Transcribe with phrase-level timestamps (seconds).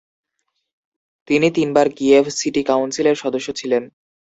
[1.27, 3.83] তিনি তিনবার Kyiv city কাউন্সিলের সদস্য ছিলেন।